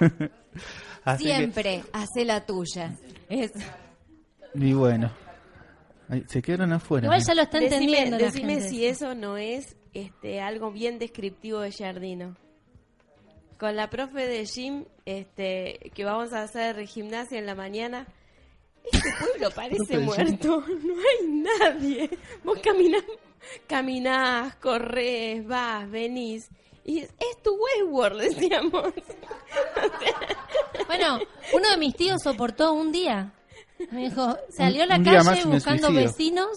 [1.04, 2.96] Así que- Siempre hace la tuya.
[3.28, 3.52] Es-
[4.54, 5.10] y bueno,
[6.26, 7.06] se quedaron afuera.
[7.06, 8.68] Igual ya lo está Decime, entendiendo la decime gente.
[8.68, 12.36] si eso no es este algo bien descriptivo de Jardino.
[13.58, 18.06] Con la profe de gym, este, que vamos a hacer gimnasia en la mañana,
[18.90, 22.10] este pueblo parece muerto, no hay nadie.
[22.42, 23.04] Vos caminás,
[23.66, 26.48] caminás, corres, vas, venís,
[26.84, 28.92] y es, es tu Westworld, decíamos.
[30.86, 31.18] Bueno,
[31.52, 33.32] uno de mis tíos soportó un día.
[33.90, 36.50] Me dijo, salió a la un calle me buscando vecinos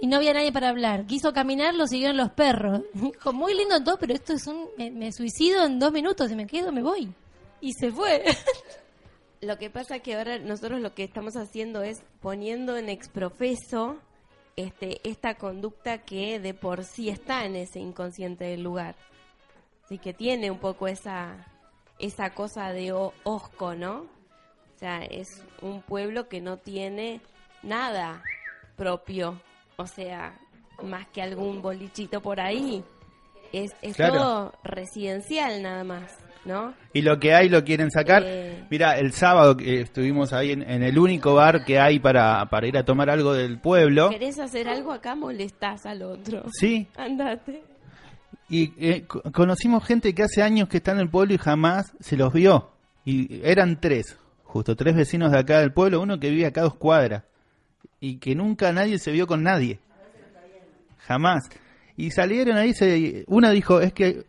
[0.00, 1.06] y no había nadie para hablar.
[1.06, 2.82] Quiso caminar, lo siguieron los perros.
[2.94, 4.68] Dijo, muy lindo todo, pero esto es un...
[4.78, 7.12] Me, me suicido en dos minutos, y me quedo, me voy.
[7.60, 8.24] Y se fue.
[9.42, 13.96] Lo que pasa que ahora nosotros lo que estamos haciendo es poniendo en exprofeso
[14.54, 18.96] este, esta conducta que de por sí está en ese inconsciente del lugar.
[19.90, 21.34] Así que tiene un poco esa,
[21.98, 24.02] esa cosa de o- osco, ¿no?
[24.02, 25.26] O sea, es
[25.62, 27.20] un pueblo que no tiene
[27.64, 28.22] nada
[28.76, 29.42] propio.
[29.78, 30.38] O sea,
[30.84, 32.84] más que algún bolichito por ahí.
[33.52, 34.14] Es, es Claro.
[34.14, 36.72] todo residencial nada más, ¿no?
[36.92, 38.22] Y lo que hay lo quieren sacar.
[38.24, 38.64] Eh.
[38.70, 42.68] Mira, el sábado que estuvimos ahí en, en el único bar que hay para, para
[42.68, 44.10] ir a tomar algo del pueblo.
[44.10, 45.16] ¿Querés hacer algo acá?
[45.16, 46.44] Molestás al otro.
[46.52, 47.64] Sí, Andate.
[48.50, 51.92] Y eh, co- conocimos gente que hace años que está en el pueblo y jamás
[52.00, 52.70] se los vio.
[53.04, 56.64] Y eran tres, justo tres vecinos de acá del pueblo, uno que vive acá a
[56.64, 57.24] dos cuadras.
[58.00, 59.78] Y que nunca nadie se vio con nadie.
[61.06, 61.48] Jamás.
[61.96, 64.24] Y salieron ahí, se, una dijo, es que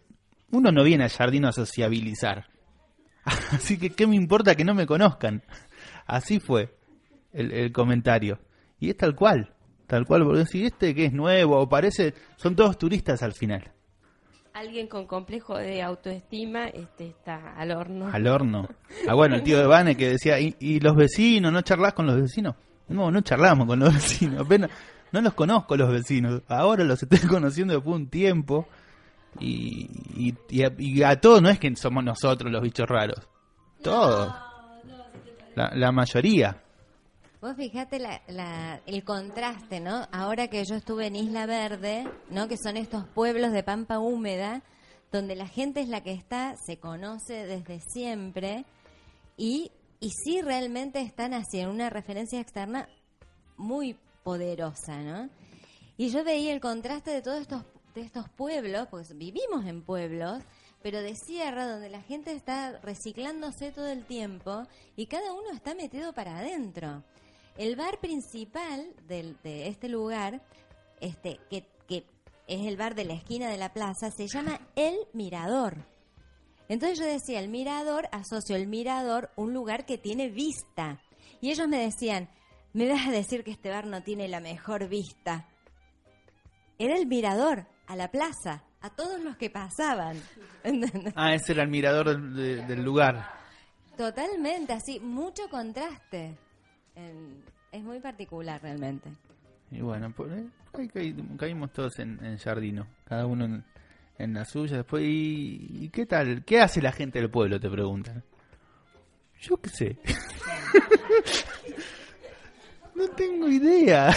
[0.51, 2.47] uno no viene a Jardino a sociabilizar.
[3.51, 5.43] Así que, ¿qué me importa que no me conozcan?
[6.05, 6.73] Así fue
[7.33, 8.39] el, el comentario.
[8.79, 9.53] Y es tal cual,
[9.87, 13.71] tal cual, porque si este que es nuevo o parece, son todos turistas al final.
[14.53, 18.09] Alguien con complejo de autoestima este, está al horno.
[18.11, 18.67] Al horno.
[19.07, 21.53] Ah, bueno, el tío de Vane que decía, ¿y, y los vecinos?
[21.53, 22.55] ¿No charlas con los vecinos?
[22.89, 24.69] No, no charlamos con los vecinos, apenas,
[25.11, 26.41] no los conozco los vecinos.
[26.47, 28.67] Ahora los estoy conociendo después de un tiempo.
[29.39, 33.25] Y, y, y a, y a todos no es que somos nosotros los bichos raros.
[33.81, 34.35] Todos.
[35.55, 36.61] La, la mayoría.
[37.41, 40.07] Vos fijate la, la- el contraste, ¿no?
[40.11, 42.47] Ahora que yo estuve en Isla Verde, ¿no?
[42.47, 44.61] Que son estos pueblos de pampa húmeda,
[45.11, 48.63] donde la gente es la que está, se conoce desde siempre
[49.37, 52.87] y, y sí realmente están haciendo una referencia externa
[53.57, 55.29] muy poderosa, ¿no?
[55.97, 57.63] Y yo veía el contraste de todos estos,
[57.95, 60.43] de estos pueblos, porque vivimos en pueblos,
[60.83, 64.63] pero de sierra donde la gente está reciclándose todo el tiempo
[64.95, 67.03] y cada uno está metido para adentro.
[67.57, 70.41] El bar principal del- de este lugar,
[70.99, 72.05] este, que, que
[72.47, 75.77] es el bar de la esquina de la plaza, se llama El Mirador.
[76.69, 81.01] Entonces yo decía, el mirador, asocio el mirador, un lugar que tiene vista.
[81.41, 82.29] Y ellos me decían,
[82.71, 85.49] me vas a decir que este bar no tiene la mejor vista.
[86.79, 90.17] Era el mirador, a la plaza, a todos los que pasaban.
[91.15, 93.27] Ah, ese era el mirador del, de- del lugar.
[93.97, 96.37] Totalmente, así, mucho contraste.
[97.09, 99.09] En- es muy particular realmente.
[99.71, 103.63] Y bueno, por ahí ahí caí- caímos todos en, en Jardino, cada uno en,
[104.17, 104.77] en la suya.
[104.77, 106.43] Después, ¿y, y qué tal?
[106.45, 107.59] ¿Qué hace la gente del pueblo?
[107.59, 108.23] Te preguntan.
[109.39, 109.97] Yo qué sé.
[112.95, 114.13] no tengo idea.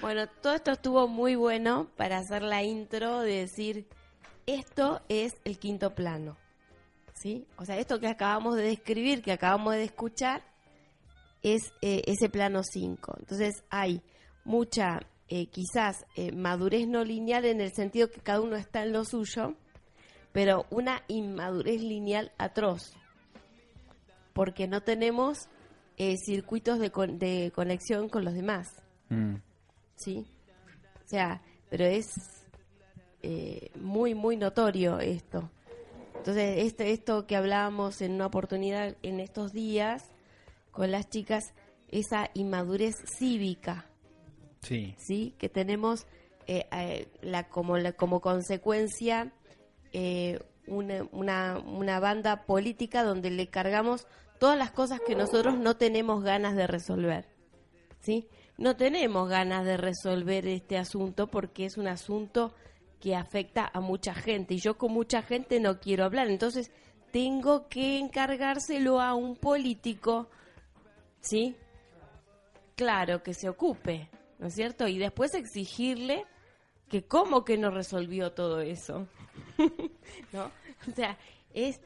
[0.00, 3.86] Bueno, todo esto estuvo muy bueno para hacer la intro de decir,
[4.46, 6.36] esto es el quinto plano.
[7.14, 7.46] ¿Sí?
[7.56, 10.42] O sea, esto que acabamos de describir, que acabamos de escuchar,
[11.54, 13.16] es eh, ese plano 5.
[13.20, 14.02] Entonces hay
[14.44, 18.92] mucha, eh, quizás, eh, madurez no lineal en el sentido que cada uno está en
[18.92, 19.54] lo suyo,
[20.32, 22.94] pero una inmadurez lineal atroz.
[24.32, 25.48] Porque no tenemos
[25.96, 28.68] eh, circuitos de, con- de conexión con los demás.
[29.08, 29.36] Mm,
[29.94, 30.26] ¿sí?
[31.04, 31.40] O sea,
[31.70, 32.06] pero es
[33.22, 35.50] eh, muy, muy notorio esto.
[36.16, 40.10] Entonces, esto, esto que hablábamos en una oportunidad en estos días
[40.76, 41.54] con las chicas,
[41.88, 43.86] esa inmadurez cívica,
[44.60, 44.94] sí.
[44.98, 45.34] ¿sí?
[45.38, 46.06] Que tenemos
[46.46, 49.32] eh, eh, la, como, la, como consecuencia
[49.92, 54.06] eh, una, una, una banda política donde le cargamos
[54.38, 57.26] todas las cosas que nosotros no tenemos ganas de resolver.
[58.00, 58.28] ¿sí?
[58.58, 62.54] No tenemos ganas de resolver este asunto porque es un asunto
[63.00, 66.28] que afecta a mucha gente y yo con mucha gente no quiero hablar.
[66.28, 66.70] Entonces
[67.10, 70.28] tengo que encargárselo a un político,
[71.26, 71.56] ¿sí?
[72.76, 74.08] Claro, que se ocupe,
[74.38, 74.86] ¿no es cierto?
[74.86, 76.24] Y después exigirle
[76.88, 79.08] que cómo que no resolvió todo eso.
[80.32, 80.50] ¿No?
[80.88, 81.18] O sea,
[81.52, 81.80] es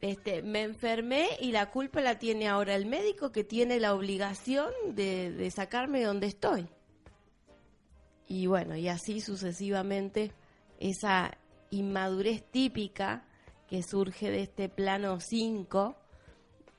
[0.00, 4.70] este, me enfermé y la culpa la tiene ahora el médico que tiene la obligación
[4.88, 6.68] de, de sacarme de donde estoy.
[8.28, 10.32] Y bueno, y así sucesivamente
[10.78, 11.38] esa
[11.70, 13.24] inmadurez típica
[13.68, 15.96] que surge de este plano 5,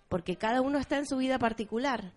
[0.09, 2.13] porque cada uno está en su vida particular.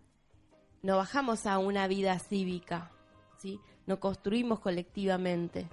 [0.83, 2.91] No bajamos a una vida cívica,
[3.39, 3.61] ¿sí?
[3.87, 5.69] No construimos colectivamente.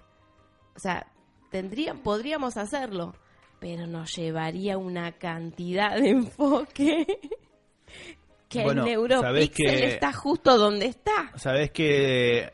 [0.76, 1.08] O sea,
[1.50, 3.14] tendrían, podríamos hacerlo,
[3.60, 7.06] pero nos llevaría una cantidad de enfoque
[8.50, 11.32] que Bueno, el neuropixel que- está justo donde está.
[11.36, 12.52] Sabes que